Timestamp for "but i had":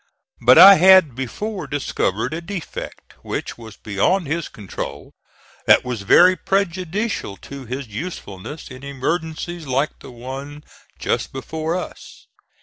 0.41-1.13